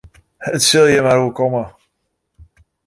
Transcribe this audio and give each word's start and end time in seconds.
It 0.57 0.61
sil 0.65 0.85
jin 0.91 1.03
mar 1.05 1.19
oerkomme. 1.21 1.63